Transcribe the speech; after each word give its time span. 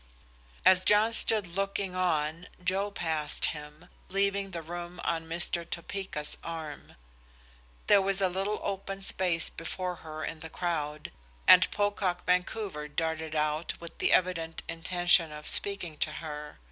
As 0.65 0.83
John 0.83 1.13
stood 1.13 1.45
looking 1.45 1.93
on, 1.95 2.47
Joe 2.63 2.89
passed 2.89 3.45
him, 3.53 3.87
leaving 4.09 4.49
the 4.49 4.63
room 4.63 4.99
on 5.03 5.27
Mr. 5.27 5.63
Topeka's 5.63 6.39
arm. 6.43 6.95
There 7.85 8.01
was 8.01 8.19
a 8.19 8.27
little 8.27 8.59
open 8.63 9.03
space 9.03 9.51
before 9.51 9.97
her 9.97 10.25
in 10.25 10.39
the 10.39 10.49
crowd, 10.49 11.11
and 11.47 11.69
Pocock 11.69 12.25
Vancouver 12.25 12.87
darted 12.87 13.35
out 13.35 13.79
with 13.79 13.99
the 13.99 14.11
evident 14.11 14.63
intention 14.67 15.31
of 15.31 15.45
speaking 15.45 15.97
to 15.99 16.13
her. 16.13 16.57